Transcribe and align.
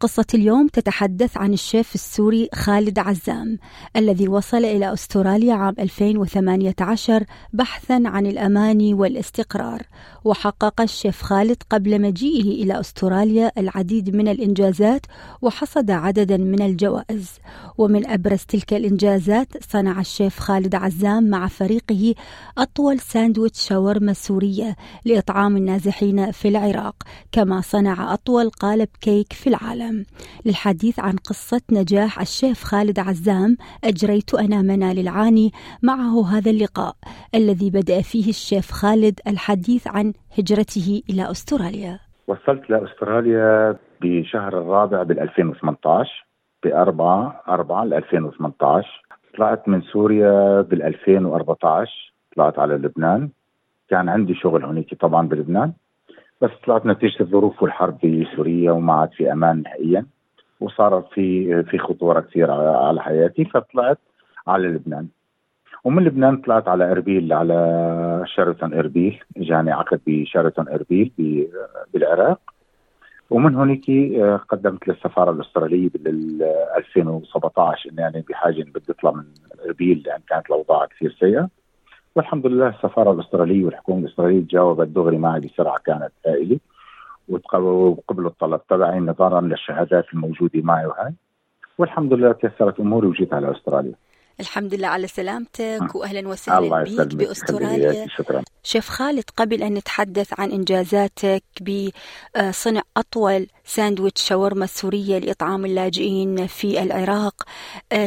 قصة 0.00 0.26
اليوم 0.34 0.68
تتحدث 0.68 1.36
عن 1.36 1.52
الشيف 1.52 1.94
السوري 1.94 2.48
خالد 2.54 2.98
عزام 2.98 3.58
الذي 3.96 4.28
وصل 4.28 4.64
إلى 4.64 4.92
أستراليا 4.92 5.54
عام 5.54 5.74
2018 5.78 7.24
بحثا 7.52 8.02
عن 8.04 8.26
الأمان 8.26 8.94
والاستقرار 8.94 9.82
وحقق 10.24 10.80
الشيف 10.80 11.22
خالد 11.22 11.56
قبل 11.70 12.00
مجيئه 12.00 12.62
إلى 12.62 12.80
أستراليا 12.80 13.52
العديد 13.58 14.16
من 14.16 14.28
الإنجازات 14.28 15.06
وحصد 15.42 15.90
عددا 15.90 16.36
من 16.36 16.62
الجوائز. 16.62 17.30
ومن 17.78 18.06
أبرز 18.06 18.40
تلك 18.48 18.74
الإنجازات 18.74 19.48
صنع 19.72 20.00
الشيف 20.00 20.38
خالد 20.38 20.74
عزام 20.74 21.30
مع 21.30 21.48
فريقه 21.48 22.14
أطول 22.58 23.00
ساندويتش 23.00 23.68
شاورما 23.68 24.12
سورية 24.12 24.76
لإطعام 25.04 25.56
النازحين 25.56 26.30
في 26.30 26.48
العراق 26.48 26.94
كما 27.32 27.60
صنع 27.60 28.14
أطول 28.14 28.50
قالب 28.50 28.88
كيك 29.00 29.32
في 29.32 29.46
العالم. 29.46 29.87
للحديث 30.46 31.00
عن 31.00 31.16
قصة 31.16 31.62
نجاح 31.72 32.20
الشيف 32.20 32.64
خالد 32.64 32.98
عزام 32.98 33.56
أجريت 33.84 34.34
أنا 34.34 34.62
منال 34.62 34.98
العاني. 34.98 35.50
معه 35.82 36.26
هذا 36.32 36.50
اللقاء 36.50 36.94
الذي 37.34 37.70
بدأ 37.70 38.00
فيه 38.02 38.28
الشيف 38.28 38.70
خالد 38.70 39.20
الحديث 39.26 39.88
عن 39.88 40.12
هجرته 40.38 41.02
إلى 41.10 41.30
أستراليا. 41.30 41.98
وصلت 42.28 42.70
لأستراليا 42.70 43.76
بشهر 44.00 44.58
الرابع 44.58 45.02
بال 45.02 45.20
2018 45.20 46.26
ب 46.64 46.66
4 46.66 47.42
4 47.48 47.84
ل 47.84 47.94
2018 47.94 49.02
طلعت 49.36 49.68
من 49.68 49.82
سوريا 49.82 50.60
بال 50.60 50.82
2014 50.82 52.12
طلعت 52.36 52.58
على 52.58 52.74
لبنان. 52.74 53.28
كان 53.90 54.08
عندي 54.08 54.34
شغل 54.34 54.64
هناك 54.64 54.94
طبعا 54.94 55.28
بلبنان. 55.28 55.72
بس 56.40 56.50
طلعت 56.66 56.86
نتيجة 56.86 57.20
الظروف 57.20 57.62
والحرب 57.62 57.98
بسوريا 58.00 58.72
وما 58.72 58.92
عاد 58.92 59.12
في 59.12 59.32
أمان 59.32 59.62
نهائيا 59.62 60.06
وصار 60.60 61.02
في 61.14 61.62
في 61.62 61.78
خطورة 61.78 62.20
كثير 62.20 62.50
على 62.50 63.02
حياتي 63.02 63.44
فطلعت 63.44 63.98
على 64.46 64.68
لبنان. 64.68 65.08
ومن 65.84 66.04
لبنان 66.04 66.36
طلعت 66.36 66.68
على 66.68 66.90
إربيل 66.90 67.32
على 67.32 68.22
شيراتون 68.26 68.74
اربيل 68.74 69.24
اجاني 69.36 69.72
عقد 69.72 70.00
بشيراتون 70.06 70.68
اربيل 70.68 71.12
بالعراق. 71.92 72.40
ومن 73.30 73.54
هونيك 73.54 73.90
آه، 73.90 74.36
قدمت 74.36 74.88
للسفارة 74.88 75.30
الأسترالية 75.30 75.88
بال 75.88 76.42
2017 76.76 77.90
إني 77.90 78.00
يعني 78.00 78.24
بحاجة 78.28 78.62
بدي 78.62 78.92
أطلع 78.92 79.10
من 79.10 79.24
إربيل 79.66 80.02
لأن 80.06 80.20
كانت 80.28 80.46
الأوضاع 80.46 80.86
كثير 80.86 81.16
سيئة. 81.20 81.48
والحمد 82.18 82.46
لله 82.46 82.68
السفارة 82.68 83.12
الأسترالية 83.12 83.64
والحكومة 83.64 83.98
الأسترالية 83.98 84.40
تجاوبت 84.40 84.88
دغري 84.88 85.18
معي 85.18 85.40
بسرعة 85.40 85.78
كانت 85.86 86.12
هائلة. 86.26 86.58
وقبلوا 87.28 88.30
الطلب 88.30 88.60
تبعي 88.68 89.00
نظرا 89.00 89.40
للشهادات 89.40 90.04
الموجودة 90.12 90.60
معي 90.62 90.86
وهي 90.86 91.12
والحمد 91.78 92.12
لله 92.12 92.32
تيسرت 92.32 92.80
أموري 92.80 93.06
وجيت 93.06 93.34
على 93.34 93.50
أستراليا. 93.50 93.94
الحمد 94.40 94.74
لله 94.74 94.88
على 94.88 95.06
سلامتك 95.06 95.94
واهلا 95.94 96.28
وسهلا 96.28 96.84
بك 96.84 97.14
بأستراليا. 97.14 98.06
شكرا. 98.08 98.42
شيف 98.62 98.88
خالد 98.88 99.24
قبل 99.36 99.62
أن 99.62 99.74
نتحدث 99.74 100.40
عن 100.40 100.50
إنجازاتك 100.50 101.42
بصنع 101.62 102.82
أطول 102.96 103.46
ساندويتش 103.64 104.22
شاورما 104.22 104.66
سورية 104.66 105.18
لإطعام 105.18 105.64
اللاجئين 105.64 106.46
في 106.46 106.82
العراق 106.82 107.34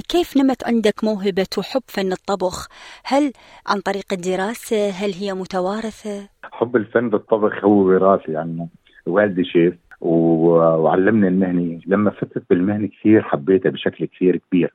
كيف 0.10 0.38
نمت 0.38 0.68
عندك 0.68 1.04
موهبة 1.04 1.48
وحب 1.58 1.82
فن 1.88 2.12
الطبخ؟ 2.12 2.68
هل 3.04 3.34
عن 3.68 3.80
طريق 3.80 4.14
الدراسة؟ 4.14 4.90
هل 4.90 5.14
هي 5.14 5.34
متوارثة؟ 5.34 6.30
حب 6.44 6.76
الفن 6.76 7.10
بالطبخ 7.10 7.64
هو 7.64 7.72
وراثي 7.72 8.32
يعني 8.32 8.70
والدي 9.06 9.44
شيف 9.44 9.74
وعلمني 10.02 11.28
المهنة. 11.28 11.80
لما 11.86 12.12
فتت 12.12 12.44
بالمهنة 12.50 12.88
كثير 12.88 13.22
حبيتها 13.22 13.70
بشكل 13.70 14.06
كثير 14.06 14.38
كبير. 14.38 14.74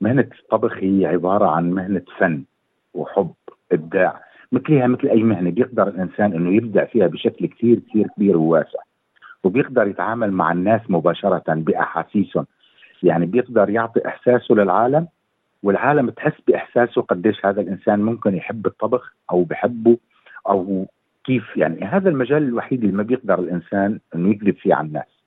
مهنة 0.00 0.28
الطبخ 0.40 0.76
هي 0.76 1.06
عبارة 1.06 1.46
عن 1.46 1.70
مهنة 1.70 2.02
فن 2.18 2.42
وحب 2.94 3.32
إبداع 3.72 4.20
مثلها 4.52 4.86
مثل 4.86 5.08
أي 5.08 5.22
مهنة. 5.22 5.50
بيقدر 5.50 5.88
الإنسان 5.88 6.32
إنه 6.32 6.56
يبدع 6.56 6.84
فيها 6.84 7.06
بشكل 7.06 7.46
كثير 7.46 7.78
كثير 7.78 8.06
كبير 8.16 8.36
وواسع. 8.36 8.78
وبيقدر 9.44 9.86
يتعامل 9.86 10.32
مع 10.32 10.52
الناس 10.52 10.80
مباشرة 10.88 11.44
بأحاسيسهم. 11.54 12.46
يعني 13.02 13.26
بيقدر 13.26 13.70
يعطي 13.70 14.06
إحساسه 14.08 14.54
للعالم 14.54 15.08
والعالم 15.62 16.10
تحس 16.10 16.40
بإحساسه 16.48 17.02
قديش 17.02 17.46
هذا 17.46 17.60
الإنسان 17.60 18.00
ممكن 18.00 18.34
يحب 18.34 18.66
الطبخ 18.66 19.14
أو 19.30 19.44
بحبه 19.44 19.98
أو 20.48 20.86
كيف. 21.24 21.56
يعني 21.56 21.84
هذا 21.84 22.08
المجال 22.08 22.42
الوحيد 22.42 22.84
اللي 22.84 22.96
ما 22.96 23.02
بيقدر 23.02 23.38
الإنسان 23.38 24.00
إنه 24.14 24.30
يكذب 24.30 24.54
فيه 24.56 24.74
على 24.74 24.86
الناس 24.86 25.18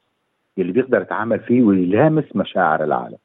اللي 0.57 0.71
بيقدر 0.71 1.01
يتعامل 1.01 1.39
فيه 1.39 1.61
ويلامس 1.61 2.35
مشاعر 2.35 2.83
العالم. 2.83 3.17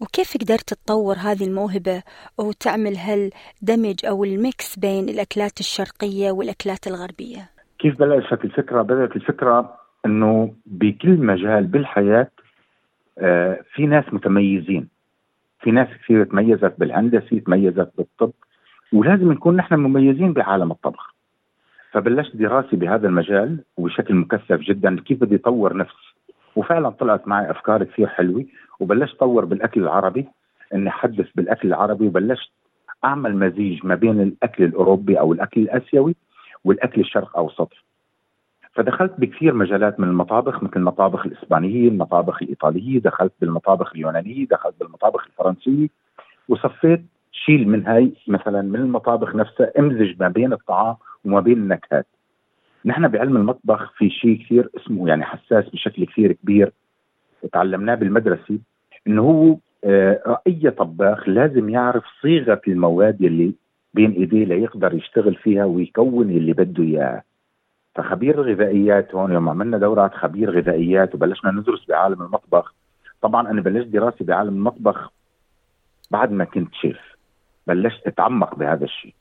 وكيف 0.00 0.36
قدرت 0.40 0.74
تطور 0.74 1.16
هذه 1.16 1.44
الموهبة 1.44 2.02
وتعمل 2.38 2.96
هالدمج 2.96 4.06
أو 4.06 4.24
الميكس 4.24 4.78
بين 4.78 5.08
الأكلات 5.08 5.60
الشرقية 5.60 6.30
والأكلات 6.30 6.86
الغربية؟ 6.86 7.50
كيف 7.78 7.98
بلشت 7.98 8.44
الفكرة؟ 8.44 8.82
بدأت 8.82 9.16
الفكرة 9.16 9.76
أنه 10.06 10.54
بكل 10.66 11.16
مجال 11.16 11.64
بالحياة 11.64 12.30
آه 13.18 13.60
في 13.74 13.86
ناس 13.86 14.04
متميزين. 14.12 14.88
في 15.60 15.70
ناس 15.70 15.88
كثير 16.04 16.24
تميزت 16.24 16.74
بالهندسة 16.78 17.38
تميزت 17.38 17.92
بالطب 17.96 18.32
ولازم 18.92 19.32
نكون 19.32 19.56
نحن 19.56 19.74
مميزين 19.74 20.32
بعالم 20.32 20.72
الطبخ. 20.72 21.14
فبلشت 21.92 22.36
دراسي 22.36 22.76
بهذا 22.76 23.08
المجال 23.08 23.64
وبشكل 23.76 24.14
مكثف 24.14 24.60
جدا. 24.60 25.00
كيف 25.00 25.20
بدي 25.20 25.36
أطور 25.36 25.76
نفسي؟ 25.76 26.13
وفعلا 26.56 26.90
طلعت 26.90 27.28
معي 27.28 27.50
أفكار 27.50 27.84
كثير 27.84 28.06
حلوة 28.06 28.44
وبلشت 28.80 29.14
أطور 29.16 29.44
بالأكل 29.44 29.82
العربي 29.82 30.28
إني 30.74 30.88
أحدث 30.88 31.26
بالأكل 31.34 31.68
العربي 31.68 32.06
وبلشت 32.06 32.50
أعمل 33.04 33.36
مزيج 33.36 33.86
ما 33.86 33.94
بين 33.94 34.20
الأكل 34.20 34.64
الأوروبي 34.64 35.20
أو 35.20 35.32
الأكل 35.32 35.60
الآسيوي 35.60 36.14
والأكل 36.64 37.00
الشرق 37.00 37.36
اوسطي 37.36 37.76
فدخلت 38.72 39.12
بكثير 39.18 39.54
مجالات 39.54 40.00
من 40.00 40.08
المطابخ 40.08 40.62
مثل 40.62 40.72
المطابخ 40.76 41.26
الإسبانية، 41.26 41.88
المطابخ 41.88 42.42
الإيطالية، 42.42 43.00
دخلت 43.00 43.32
بالمطابخ 43.40 43.92
اليونانية، 43.94 44.46
دخلت 44.46 44.74
بالمطابخ 44.80 45.26
الفرنسية 45.26 45.88
وصفيت 46.48 47.04
شيل 47.32 47.68
من 47.68 47.86
هاي 47.86 48.12
مثلا 48.28 48.62
من 48.62 48.76
المطابخ 48.76 49.34
نفسها 49.34 49.72
إمزج 49.78 50.14
ما 50.20 50.28
بين 50.28 50.52
الطعام 50.52 50.96
وما 51.24 51.40
بين 51.40 51.58
النكهات. 51.58 52.06
نحن 52.84 53.08
بعلم 53.08 53.36
المطبخ 53.36 53.92
في 53.92 54.10
شيء 54.10 54.44
كثير 54.44 54.68
اسمه 54.76 55.08
يعني 55.08 55.24
حساس 55.24 55.68
بشكل 55.68 56.06
كثير 56.06 56.32
كبير 56.32 56.72
تعلمناه 57.52 57.94
بالمدرسة 57.94 58.58
إنه 59.06 59.22
هو 59.22 59.56
آه 59.84 60.40
أي 60.46 60.70
طباخ 60.70 61.28
لازم 61.28 61.68
يعرف 61.68 62.04
صيغة 62.22 62.60
المواد 62.68 63.22
اللي 63.22 63.54
بين 63.94 64.10
إيديه 64.10 64.44
ليقدر 64.44 64.94
يشتغل 64.94 65.34
فيها 65.34 65.64
ويكون 65.64 66.30
اللي 66.30 66.52
بده 66.52 66.82
إياه. 66.84 67.22
فخبير 67.94 68.42
الغذائيات 68.42 69.14
هون 69.14 69.32
يوم 69.32 69.48
عملنا 69.48 69.78
دورات 69.78 70.14
خبير 70.14 70.50
غذائيات 70.50 71.14
وبلشنا 71.14 71.50
ندرس 71.50 71.86
بعالم 71.88 72.22
المطبخ. 72.22 72.74
طبعا 73.22 73.50
أنا 73.50 73.60
بلشت 73.60 73.88
دراسي 73.88 74.24
بعالم 74.24 74.54
المطبخ 74.54 75.12
بعد 76.10 76.32
ما 76.32 76.44
كنت 76.44 76.74
شيف 76.74 76.98
بلشت 77.66 78.06
أتعمق 78.06 78.54
بهذا 78.54 78.84
الشيء. 78.84 79.14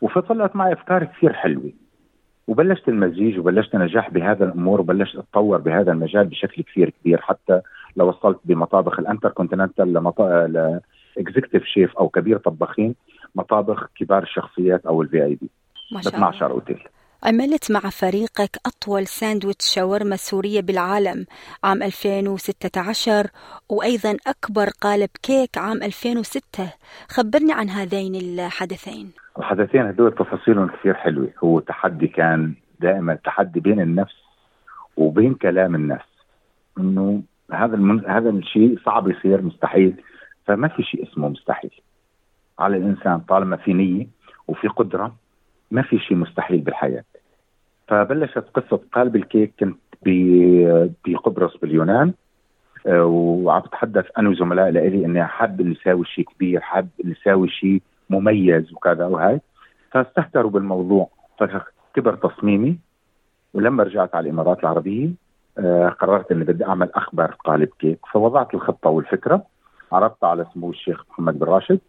وفطلعت 0.00 0.56
معي 0.56 0.72
أفكار 0.72 1.04
كثير 1.04 1.32
حلوة. 1.32 1.72
وبلشت 2.50 2.88
المزيج 2.88 3.38
وبلشت 3.38 3.76
نجاح 3.76 4.10
بهذا 4.10 4.44
الأمور 4.44 4.80
وبلشت 4.80 5.16
أتطور 5.16 5.58
بهذا 5.58 5.92
المجال 5.92 6.26
بشكل 6.26 6.62
كثير 6.62 6.92
كبير. 7.00 7.20
حتى 7.20 7.60
لو 7.96 8.08
وصلت 8.08 8.38
بمطابخ 8.44 8.98
الانتر 8.98 9.30
كونتيننتال 9.30 9.92
لمطا... 9.92 10.46
ل 11.16 11.21
executive 11.21 11.64
chef 11.64 11.96
أو 11.96 12.08
كبير 12.08 12.38
طباخين 12.38 12.94
مطابخ 13.34 13.86
كبار 13.96 14.22
الشخصيات 14.22 14.86
أو 14.86 15.02
ال 15.02 15.24
VIP 15.24 15.50
ما 15.92 16.02
شاء 16.02 16.14
الله. 16.16 16.28
12 16.28 16.50
أوتيل. 16.50 16.82
عملت 17.22 17.70
مع 17.70 17.80
فريقك 17.80 18.56
أطول 18.66 19.06
ساندويتش 19.06 19.74
شاورما 19.74 20.16
سورية 20.16 20.60
بالعالم 20.60 21.26
عام 21.64 21.82
2016 21.82 23.26
وأيضا 23.68 24.16
أكبر 24.26 24.68
قالب 24.80 25.10
كيك 25.22 25.58
عام 25.58 25.82
2006 25.82 26.72
خبرني 27.08 27.52
عن 27.52 27.68
هذين 27.68 28.14
الحدثين. 28.14 29.19
الحدثين 29.40 29.86
هدول 29.86 30.14
تفاصيلهم 30.14 30.68
كثير 30.68 30.94
حلوة. 30.94 31.28
هو 31.44 31.60
تحدي 31.60 32.06
كان 32.06 32.54
دائما 32.80 33.14
تحدي 33.14 33.60
بين 33.60 33.80
النفس 33.80 34.16
وبين 34.96 35.34
كلام 35.34 35.74
الناس. 35.74 36.06
إنه 36.78 37.22
هذا 37.52 37.76
المن... 37.76 38.06
هذا 38.06 38.30
الشيء 38.30 38.78
صعب 38.84 39.08
يصير 39.08 39.42
مستحيل. 39.42 39.94
فما 40.44 40.68
في 40.68 40.82
شيء 40.82 41.02
اسمه 41.02 41.28
مستحيل. 41.28 41.70
على 42.58 42.76
الإنسان 42.76 43.20
طالما 43.20 43.56
في 43.56 43.72
نية 43.72 44.06
وفي 44.48 44.68
قدرة 44.68 45.14
ما 45.70 45.82
في 45.82 45.98
شيء 45.98 46.16
مستحيل 46.16 46.58
بالحياة. 46.58 47.04
فبلشت 47.88 48.44
قصة 48.54 48.80
قالب 48.92 49.16
الكيك 49.16 49.52
كنت 49.60 49.78
بقبرص 51.06 51.56
باليونان. 51.56 52.12
آه، 52.86 53.04
وعم 53.04 53.60
بتحدث 53.60 54.06
أنا 54.18 54.28
وزملاء 54.28 54.70
لي 54.70 55.04
إني 55.04 55.24
حاب 55.24 55.62
نساوي 55.62 56.04
شيء 56.04 56.24
كبير 56.24 56.60
حاب 56.60 56.88
نساوي 57.04 57.48
شيء 57.48 57.82
مميز 58.10 58.72
وكذا 58.72 59.06
وهي 59.06 59.40
فاستهتروا 59.90 60.50
بالموضوع 60.50 61.08
فكبر 61.38 62.14
تصميمي. 62.14 62.78
ولما 63.54 63.82
رجعت 63.82 64.14
على 64.14 64.24
الإمارات 64.24 64.60
العربية 64.60 65.10
آه 65.58 65.88
قررت 65.88 66.32
إني 66.32 66.44
بدي 66.44 66.64
أعمل 66.64 66.90
أكبر 66.94 67.36
قالب 67.44 67.68
كيك. 67.78 67.98
فوضعت 68.12 68.54
الخطة 68.54 68.90
والفكرة. 68.90 69.42
عرضتها 69.92 70.28
على 70.28 70.46
سمو 70.54 70.70
الشيخ 70.70 71.04
محمد 71.10 71.38
بن 71.38 71.46
راشد. 71.46 71.80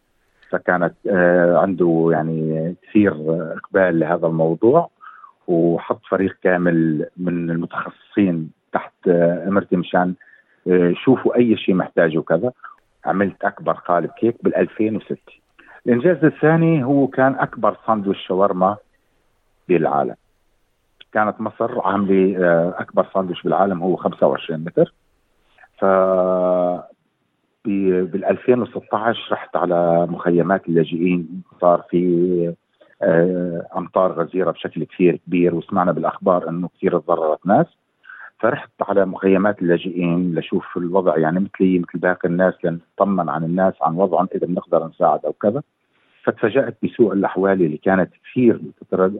فكانت 0.49 0.93
آه 1.09 1.57
عنده 1.57 2.09
يعني 2.11 2.75
كثير 2.83 3.13
إقبال 3.57 3.99
لهذا 3.99 4.27
الموضوع. 4.27 4.89
وحط 5.47 6.01
فريق 6.09 6.37
كامل 6.43 7.07
من 7.17 7.49
المتخصصين 7.49 8.51
تحت 8.73 8.93
آه، 9.07 9.47
إمرتي 9.47 9.75
مشان 9.75 10.13
آه، 10.67 10.93
شوفوا 10.95 11.35
أي 11.35 11.57
شيء 11.57 11.75
محتاجه 11.75 12.17
وكذا. 12.17 12.51
عملت 13.05 13.43
أكبر 13.43 13.73
قالب 13.73 14.09
كيك 14.09 14.35
بال 14.43 14.55
2006 14.55 15.40
الإنجاز 15.85 16.25
الثاني 16.25 16.83
هو 16.83 17.07
كان 17.07 17.35
أكبر 17.35 17.77
ساندويتش 17.87 18.27
شاورما 18.27 18.77
بالعالم. 19.67 20.15
كانت 21.13 21.41
مصر 21.41 21.81
عاملة 21.81 22.37
آه، 22.45 22.73
أكبر 22.77 23.07
ساندويتش 23.13 23.43
بالعالم 23.43 23.83
هو 23.83 23.95
25 23.95 24.59
متر. 24.59 24.93
ف 25.77 25.85
بال 27.65 28.25
2016 28.25 29.31
رحت 29.31 29.55
على 29.55 30.07
مخيمات 30.09 30.67
اللاجئين 30.69 31.43
صار 31.61 31.85
في 31.89 32.53
آه، 33.01 33.67
أمطار 33.77 34.11
غزيرة 34.11 34.51
بشكل 34.51 34.83
كثير 34.83 35.19
كبير 35.27 35.55
وسمعنا 35.55 35.91
بالأخبار 35.91 36.49
إنه 36.49 36.69
كثير 36.77 36.99
تضررت 36.99 37.45
ناس. 37.45 37.67
فرحت 38.41 38.69
على 38.81 39.05
مخيمات 39.05 39.61
اللاجئين 39.61 40.35
لشوف 40.35 40.77
الوضع 40.77 41.17
يعني 41.17 41.39
مثلي 41.39 41.79
مثل 41.79 41.99
باقي 41.99 42.29
الناس 42.29 42.53
لنطمن 42.63 43.29
عن 43.29 43.43
الناس 43.43 43.73
عن 43.81 43.95
وضعهم 43.95 44.27
إذا 44.35 44.47
بنقدر 44.47 44.87
نساعد 44.87 45.25
أو 45.25 45.33
كذا. 45.33 45.63
فتفاجأت 46.23 46.77
بسوء 46.83 47.13
الأحوال 47.13 47.61
اللي 47.61 47.77
كانت 47.77 48.11
كثير 48.23 48.59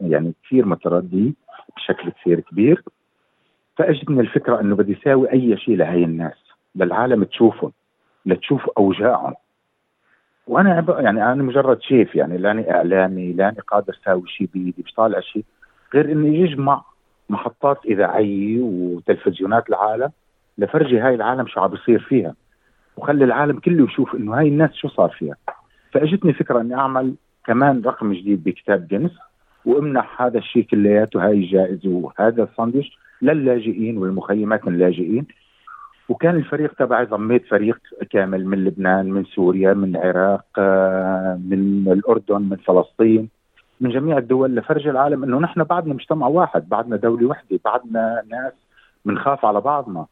يعني 0.02 0.32
كثير 0.44 0.66
مترديه 0.66 1.32
بشكل 1.76 2.10
كثير 2.10 2.40
كبير. 2.40 2.82
فاجتني 3.76 4.20
الفكرة 4.20 4.60
إنه 4.60 4.76
بدي 4.76 4.98
اساوي 5.00 5.32
أي 5.32 5.56
شيء 5.56 5.76
لهي 5.76 6.04
الناس 6.04 6.38
للعالم 6.74 7.24
تشوفهم 7.24 7.72
لتشوف 8.26 8.70
أوجاعهم. 8.78 9.34
وأنا 10.46 11.00
يعني 11.00 11.32
أنا 11.32 11.42
مجرد 11.42 11.82
شيف 11.82 12.14
يعني 12.14 12.38
لاني 12.38 12.70
إعلامي 12.74 13.32
لاني 13.32 13.60
قادر 13.68 13.98
أساوي 14.02 14.28
شيء 14.28 14.48
بإيدي 14.54 14.82
مش 14.84 14.92
طالع 14.92 15.20
شيء. 15.20 15.44
غير 15.94 16.12
اني 16.12 16.40
يجمع 16.40 16.84
محطات 17.28 17.78
إذاعية 17.86 18.60
وتلفزيونات 18.60 19.68
العالم 19.68 20.10
لفرجي 20.58 21.00
هاي 21.00 21.14
العالم 21.14 21.46
شو 21.46 21.60
عم 21.60 21.68
بيصير 21.70 22.00
فيها 22.00 22.34
وخلي 22.96 23.24
العالم 23.24 23.58
كله 23.58 23.84
يشوف 23.84 24.14
إنه 24.14 24.38
هاي 24.38 24.48
الناس 24.48 24.74
شو 24.74 24.88
صار 24.88 25.10
فيها. 25.10 25.36
فأجتني 25.92 26.32
فكرة 26.32 26.60
إني 26.60 26.74
أعمل 26.74 27.14
كمان 27.46 27.82
رقم 27.84 28.12
جديد 28.12 28.44
بكتاب 28.44 28.88
جنس 28.88 29.10
وأمنح 29.64 30.22
هذا 30.22 30.38
الشيء 30.38 30.62
كلياته 30.62 31.26
هاي 31.26 31.32
الجائزة 31.32 31.90
وهذا 31.90 32.42
الساندويتش 32.42 32.98
للاجئين 33.22 33.98
والمخيمات 33.98 34.68
اللاجئين. 34.68 35.26
وكان 36.08 36.36
الفريق 36.36 36.74
تبعي 36.74 37.04
ضميت 37.04 37.46
فريق 37.46 37.78
كامل 38.10 38.46
من 38.46 38.64
لبنان 38.64 39.10
من 39.10 39.24
سوريا 39.24 39.74
من 39.74 39.96
العراق 39.96 40.44
آه، 40.58 41.40
من 41.50 41.92
الأردن 41.92 42.42
من 42.42 42.56
فلسطين. 42.56 43.28
من 43.82 43.90
جميع 43.90 44.18
الدول 44.18 44.54
لفرج 44.56 44.88
العالم 44.88 45.24
إنه 45.24 45.38
نحن 45.38 45.64
بعدنا 45.64 45.94
مجتمع 45.94 46.26
واحد 46.26 46.68
بعدنا 46.68 46.96
دولة 46.96 47.26
وحدة 47.26 47.60
بعدنا 47.64 48.22
ناس 48.28 48.52
بنخاف 49.04 49.44
على 49.44 49.60
بعضنا. 49.60 50.06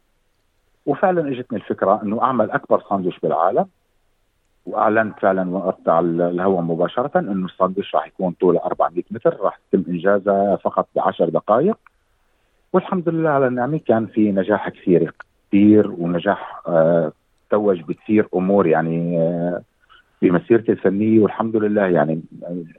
وفعلا 0.85 1.31
إجتني 1.31 1.57
الفكرة 1.57 2.01
إنه 2.03 2.21
أعمل 2.23 2.51
أكبر 2.51 2.83
ساندويش 2.89 3.19
بالعالم 3.19 3.65
وأعلنت 4.65 5.19
فعلا 5.19 5.49
وقفت 5.49 5.89
على 5.89 6.07
الهواء 6.07 6.61
مباشرة 6.61 7.19
إنه 7.19 7.45
الساندويش 7.45 7.95
راح 7.95 8.07
يكون 8.07 8.31
طوله 8.41 8.59
400 8.65 9.03
متر 9.11 9.37
راح 9.39 9.59
يتم 9.73 9.91
إنجازه 9.91 10.55
فقط 10.55 10.87
ب 10.95 10.99
10 10.99 11.29
دقائق. 11.29 11.77
والحمد 12.73 13.09
لله 13.09 13.29
على 13.29 13.47
النعمة 13.47 13.79
كان 13.87 14.05
في 14.05 14.31
نجاح 14.31 14.69
كثير 14.69 15.13
كثير 15.47 15.91
ونجاح 15.91 16.61
آه 16.67 17.11
توج 17.49 17.81
بكثير 17.81 18.27
أمور 18.35 18.67
يعني 18.67 19.17
آه 19.21 19.61
بمسيرتي 20.21 20.71
الفنية 20.71 21.19
والحمد 21.19 21.55
لله 21.55 21.85
يعني 21.87 22.21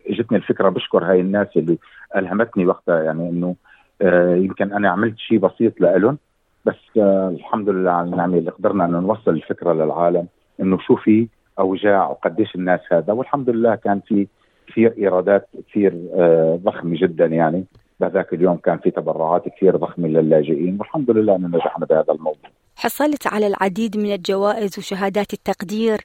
إجتني 0.07 0.39
الفكرة 0.39 0.69
بشكر 0.69 1.05
هاي 1.05 1.21
الناس 1.21 1.47
اللي 1.57 1.79
ألهمتني 2.17 2.67
وقتها 2.67 3.03
يعني 3.03 3.29
إنه 3.29 3.55
آه 4.03 4.35
يمكن 4.37 4.73
أنا 4.73 4.89
عملت 4.89 5.19
شيء 5.19 5.39
بسيط 5.39 5.81
لهم 5.81 6.19
بس 6.65 6.99
آه 6.99 7.29
الحمد 7.29 7.69
لله 7.69 7.91
على 7.91 8.11
النعمة 8.11 8.39
اللي 8.39 8.51
قدرنا 8.51 8.85
إنه 8.85 9.01
نوصل 9.01 9.31
الفكرة 9.31 9.73
للعالم 9.73 10.27
إنه 10.61 10.79
شو 10.79 10.97
في 10.97 11.29
أوجاع 11.59 12.11
وقديش 12.11 12.55
الناس 12.55 12.81
هذا 12.93 13.13
والحمد 13.13 13.51
لله 13.51 13.75
كان 13.75 14.01
في 14.01 14.27
كثير 14.67 14.95
إيرادات 14.99 15.49
كثير 15.69 15.93
آه 16.15 16.61
ضخمة 16.65 16.97
جدا 17.01 17.27
يعني 17.27 17.65
بهذاك 18.01 18.35
اليوم 18.35 18.57
كان 18.57 18.79
في 18.79 18.91
تبرعات 18.91 19.49
كثير 19.49 19.77
ضخمة 19.77 20.09
للاجئين 20.09 20.77
والحمد 20.81 21.11
لله 21.11 21.37
إنه 21.37 21.49
نجحنا 21.49 21.87
بهذا 21.87 22.13
الموضوع. 22.13 22.51
حصلت 22.83 23.27
على 23.27 23.47
العديد 23.47 23.97
من 23.97 24.13
الجوائز 24.13 24.79
وشهادات 24.79 25.33
التقدير. 25.33 25.99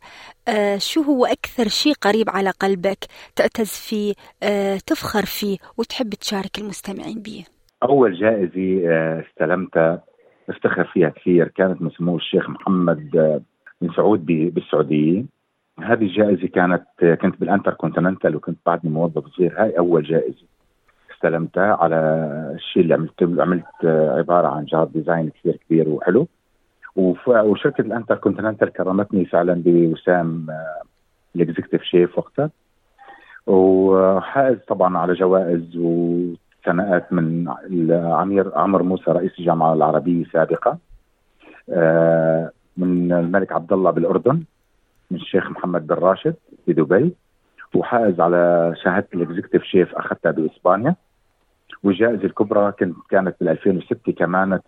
آه 0.47 0.77
شو 0.77 1.01
هو 1.01 1.25
أكثر 1.25 1.68
شيء 1.68 1.94
قريب 1.94 2.29
على 2.29 2.50
قلبك 2.50 2.97
تعتز 3.35 3.69
فيه 3.69 4.13
آه 4.44 4.77
تفخر 4.88 5.25
فيه 5.25 5.57
وتحب 5.77 6.09
تشارك 6.09 6.57
المستمعين 6.57 7.21
به 7.21 7.45
أول 7.83 8.19
جائزة 8.19 8.89
آه 8.89 9.24
استلمتها 9.29 10.03
افتخر 10.50 10.83
فيها 10.94 11.09
كثير 11.09 11.47
كانت 11.47 11.81
من 11.81 11.89
سمو 11.89 12.18
الشيخ 12.18 12.50
محمد 12.50 13.09
بن 13.81 13.94
سعود 13.95 14.25
بالسعودية. 14.25 15.25
هذه 15.79 16.03
الجائزة 16.03 16.47
كانت 16.47 16.85
كنت 17.21 17.39
بالانتر 17.39 17.74
كونتيننتال 17.74 18.35
وكنت 18.35 18.57
بعدني 18.65 18.91
موظف 18.91 19.24
صغير. 19.38 19.63
هاي 19.63 19.77
أول 19.77 20.03
جائزة 20.03 20.45
استلمتها 21.15 21.77
على 21.81 21.95
الشيء 22.56 22.83
اللي 22.83 22.94
عملته 22.94 23.41
عملت 23.41 23.65
عبارة 24.18 24.47
عن 24.47 24.65
جهاز 24.65 24.88
design 24.88 25.29
كثير 25.29 25.59
كبير 25.68 25.89
وحلو. 25.89 26.27
وشركة 27.27 27.81
الانتر 27.81 28.17
كونتيننتال 28.17 28.73
كرمتني 28.73 29.25
فعلا 29.25 29.61
بوسام 29.65 30.47
ال 31.35 31.40
executive 31.40 31.83
chef 31.83 32.18
وقتها. 32.17 32.49
وحائز 33.47 34.57
طبعا 34.67 34.97
على 34.97 35.13
جوائز 35.13 35.77
وثناءات 35.77 37.13
من 37.13 37.47
الأمين 37.71 38.57
عمرو 38.57 38.83
موسى 38.83 39.11
رئيس 39.11 39.31
الجامعة 39.39 39.73
العربية 39.73 40.25
سابقا 40.33 40.77
آه، 41.69 42.51
من 42.77 43.11
الملك 43.11 43.51
عبد 43.51 43.73
الله 43.73 43.91
بالأردن 43.91 44.43
من 45.11 45.17
الشيخ 45.17 45.51
محمد 45.51 45.88
بن 45.88 45.95
راشد 45.95 46.35
بدبي 46.67 47.13
وحائز 47.75 48.19
على 48.19 48.73
شهادة 48.83 49.07
ال 49.13 49.19
executive 49.19 49.63
chef 49.63 49.95
أخذتها 49.95 50.31
بإسبانيا. 50.31 50.95
والجائزة 51.83 52.24
الكبرى 52.24 52.72
كانت 52.72 52.95
كانت 53.10 53.36
بال 53.39 53.50
2006 53.50 54.12
كمان 54.12 54.60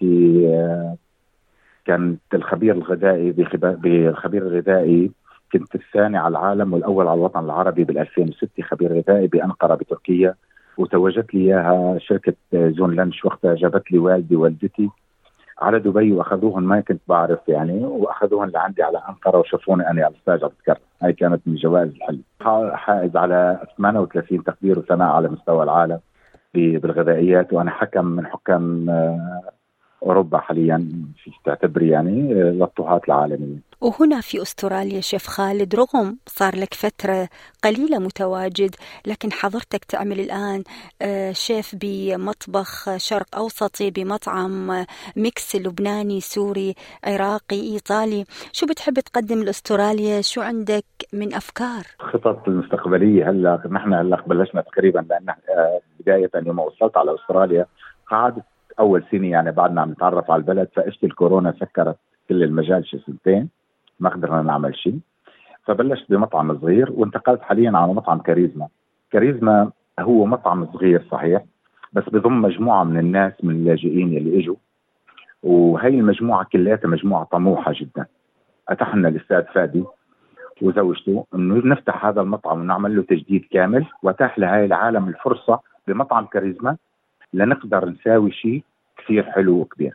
كانت 1.85 2.19
الخبير 2.33 2.75
الغذائي 2.75 3.31
بالخبير 3.31 4.41
الغذائي 4.41 5.11
كنت 5.53 5.75
الثاني 5.75 6.17
على 6.17 6.31
العالم 6.31 6.73
والأول 6.73 7.07
على 7.07 7.17
الوطن 7.17 7.45
العربي 7.45 7.83
بال 7.83 7.97
2006 7.97 8.63
خبير 8.63 8.93
غذائي 8.93 9.27
بأنقرة 9.27 9.75
بتركيا. 9.75 10.35
وتوجت 10.79 11.33
لي 11.33 11.41
إياها 11.41 11.99
شركة 11.99 12.33
زون 12.53 12.95
لانش 12.95 13.25
وقتها 13.25 13.55
جابت 13.55 13.91
لي 13.91 13.97
والدي 13.97 14.35
والدتي 14.35 14.89
على 15.61 15.79
دبي 15.79 16.11
واخذوهم 16.11 16.63
ما 16.63 16.81
كنت 16.81 17.01
بعرف 17.07 17.39
يعني 17.47 17.85
واخذوهم 17.85 18.49
لعندي 18.49 18.83
على 18.83 19.01
أنقرة 19.09 19.37
وشافوني 19.37 19.89
أنا 19.89 20.05
على 20.05 20.13
ال 20.15 20.20
stage 20.20 20.43
عم 20.43 20.49
بتكرم 20.49 20.77
هاي 21.03 21.13
كانت 21.13 21.41
من 21.45 21.53
الجوائز 21.53 21.89
الحلوه 21.89 22.75
حائز 22.75 23.17
على 23.17 23.59
38 23.77 24.43
تقدير 24.43 24.79
وثناء 24.79 25.07
على 25.07 25.27
مستوى 25.27 25.63
العالم 25.63 25.99
بالغذائيات 26.53 27.53
وأنا 27.53 27.71
حكم 27.71 28.05
من 28.05 28.27
حكام 28.27 28.89
آه، 28.89 29.41
أوروبا 30.03 30.37
حاليا 30.37 30.77
في 31.23 31.31
تعتبري 31.45 31.89
يعني 31.89 32.33
للطهاة 32.33 33.01
العالمية. 33.07 33.69
وهنا 33.81 34.21
في 34.21 34.41
أستراليا 34.41 35.01
شيف 35.01 35.27
خالد 35.27 35.75
رغم 35.75 36.17
صار 36.27 36.55
لك 36.55 36.73
فترة 36.73 37.29
قليلة 37.63 37.99
متواجد 37.99 38.75
لكن 39.07 39.31
حضرتك 39.31 39.85
تعمل 39.85 40.19
الآن 40.19 40.63
آه، 41.01 41.31
شيف 41.31 41.75
بمطبخ 41.81 42.97
شرق 42.97 43.35
أوسطي 43.37 43.91
بمطعم 43.91 44.85
mix 45.15 45.55
لبناني 45.55 46.21
سوري 46.21 46.75
عراقي 47.03 47.61
إيطالي. 47.73 48.25
شو 48.51 48.65
بتحب 48.65 48.99
تقدم 48.99 49.43
لأستراليا؟ 49.43 50.21
شو 50.21 50.41
عندك 50.41 50.85
من 51.13 51.33
أفكار؟ 51.33 51.83
خطط 51.99 52.47
المستقبلية. 52.47 53.29
هلا 53.29 53.61
نحن 53.71 53.93
هلا 53.93 54.23
بلشنا 54.27 54.61
تقريبا 54.61 55.05
لأن 55.09 55.29
آه، 55.29 55.81
بداية 55.99 56.29
يوم 56.35 56.59
وصلت 56.59 56.97
على 56.97 57.15
أستراليا. 57.15 57.65
قعدت 58.11 58.43
أول 58.79 59.03
سنة 59.11 59.27
يعني 59.27 59.51
بعدنا 59.51 59.81
عم 59.81 59.91
نتعرف 59.91 60.31
على 60.31 60.39
البلد 60.39 60.69
فاجت 60.75 61.03
الكورونا 61.03 61.53
سكرت 61.59 61.97
كل 62.29 62.43
المجال 62.43 62.87
شي 62.87 62.99
سنتين 62.99 63.49
ما 63.99 64.09
قدرنا 64.09 64.41
نعمل 64.41 64.75
شيء 64.75 64.99
فبلشت 65.63 66.11
بمطعم 66.11 66.59
صغير 66.59 66.91
وانتقلت 66.91 67.41
حاليا 67.41 67.71
على 67.77 67.93
مطعم 67.93 68.19
كاريزما. 68.19 68.67
كاريزما 69.11 69.71
هو 69.99 70.25
مطعم 70.25 70.67
صغير 70.73 71.03
صحيح 71.11 71.43
بس 71.93 72.03
بضم 72.09 72.41
مجموعة 72.41 72.83
من 72.83 72.99
الناس 72.99 73.33
من 73.43 73.55
اللاجئين 73.55 74.17
اللي 74.17 74.39
إجوا. 74.39 74.55
وهي 75.43 75.89
المجموعة 75.89 76.45
كلياتها 76.53 76.87
مجموعة 76.87 77.23
طموحة 77.23 77.73
جدا. 77.75 78.05
أتحنا 78.69 79.07
الأستاذ 79.07 79.43
فادي 79.43 79.83
وزوجته 80.61 81.25
إنه 81.35 81.67
نفتح 81.67 82.05
هذا 82.05 82.21
المطعم 82.21 82.59
ونعمل 82.59 82.95
له 82.95 83.01
تجديد 83.01 83.45
كامل 83.51 83.85
واتاح 84.03 84.39
لهي 84.39 84.65
العالم 84.65 85.07
الفرصة 85.07 85.59
بمطعم 85.87 86.25
كاريزما 86.25 86.77
لنقدر 87.33 87.89
نساوي 87.89 88.31
شيء 88.31 88.63
كثير 88.97 89.23
حلو 89.23 89.59
وكبير. 89.59 89.93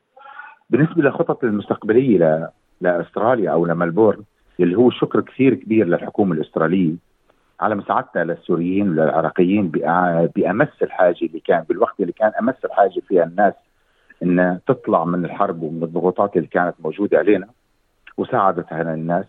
بالنسبة 0.71 1.03
للخطط 1.03 1.45
المستقبلية 1.45 2.19
ل... 2.19 2.49
لأستراليا 2.81 3.51
أو 3.51 3.67
لملبورن 3.67 4.23
اللي 4.61 4.77
هو 4.77 4.91
شكر 4.91 5.21
كثير 5.21 5.55
كبير 5.55 5.87
للحكومة 5.87 6.35
الأسترالية 6.35 6.95
على 7.61 7.75
مساعدتها 7.75 8.25
للسوريين 8.25 8.89
وللعراقيين 8.89 9.69
بأمس 10.37 10.83
الحاجة 10.83 11.17
اللي 11.23 11.41
كان 11.41 11.65
بالوقت 11.69 12.01
اللي 12.01 12.13
كان 12.13 12.33
أمس 12.41 12.65
الحاجة 12.65 13.01
فيها 13.09 13.25
الناس 13.25 13.55
إن 14.23 14.59
تطلع 14.67 15.05
من 15.05 15.25
الحرب 15.25 15.63
ومن 15.63 15.83
الضغوطات 15.83 16.37
اللي 16.37 16.49
كانت 16.49 16.75
موجودة 16.85 17.19
علينا 17.19 17.47
وساعدت 18.17 18.73
هنا 18.73 18.95
الناس 18.95 19.27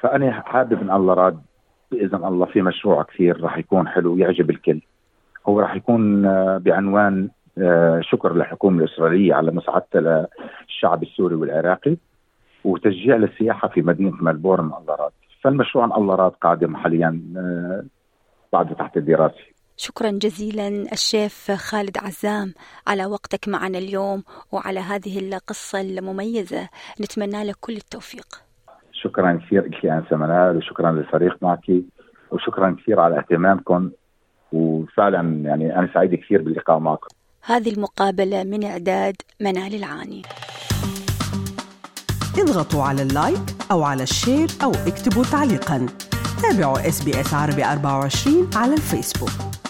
فأنا 0.00 0.32
حابب 0.32 0.82
إن 0.82 0.90
الله 0.90 1.14
راد 1.14 1.42
بإذن 1.90 2.24
الله 2.24 2.46
في 2.46 2.62
مشروع 2.62 3.02
كثير 3.02 3.40
راح 3.40 3.58
يكون 3.58 3.88
حلو 3.88 4.16
يعجب 4.16 4.50
الكل. 4.50 4.80
هو 5.48 5.60
راح 5.60 5.76
يكون 5.76 6.26
آه، 6.26 6.58
بعنوان 6.58 7.28
آه، 7.58 8.00
شكر 8.02 8.34
للحكومة 8.34 8.84
الإسرائيلية 8.84 9.34
على 9.34 9.50
مساعدتها 9.50 10.00
للشعب 10.00 11.02
السوري 11.02 11.34
والعراقي 11.34 11.96
وتشجيع 12.64 13.16
للسياحة 13.16 13.68
في 13.68 13.82
مدينة 13.82 14.16
ملبورن 14.22 14.64
الله 14.64 14.94
راد 14.94 15.12
فالمشروع 15.42 15.84
الله 15.84 16.14
راد 16.14 16.32
قادم 16.32 16.76
حاليا 16.76 17.22
آه، 17.36 17.84
بعد 18.52 18.74
تحت 18.74 18.96
الدراسة. 18.96 19.52
شكرا 19.76 20.10
جزيلا 20.10 20.68
الشيف 20.68 21.50
خالد 21.50 21.98
عزام 21.98 22.54
على 22.86 23.06
وقتك 23.06 23.48
معنا 23.48 23.78
اليوم 23.78 24.22
وعلى 24.52 24.80
هذه 24.80 25.18
القصة 25.18 25.80
المميزة. 25.80 26.68
نتمنى 27.00 27.44
لك 27.44 27.56
كل 27.60 27.72
التوفيق. 27.72 28.26
شكرا 28.92 29.40
كثير 29.46 29.64
لك 29.66 29.86
أنسة 29.86 30.16
منال 30.16 30.56
وشكرا 30.56 30.92
للفريق 30.92 31.36
معك 31.42 31.72
وشكرا 32.30 32.76
كثير 32.78 33.00
على 33.00 33.18
اهتمامكم. 33.18 33.90
وفعلا 34.52 35.42
يعني 35.44 35.78
أنا 35.78 35.88
سعيد 35.94 36.14
كثير 36.14 36.42
باللقاء 36.42 36.78
معكم. 36.78 37.08
هذه 37.44 37.72
المقابلة 37.72 38.44
من 38.44 38.64
إعداد 38.64 39.16
منال 39.40 39.74
العاني. 39.74 40.22
اضغطوا 42.38 42.82
على 42.82 43.02
ال 43.02 43.10
like 43.10 43.42
أو 43.70 43.82
على 43.82 44.02
ال 44.02 44.10
share 44.10 44.48
أو 44.64 44.70
اكتبوا 44.70 45.24
تعليقا. 45.24 45.86
تابعوا 46.42 46.88
SBS 46.88 47.34
عربي 47.34 47.64
24 47.64 48.50
على 48.56 48.74
الفيسبوك. 48.74 49.61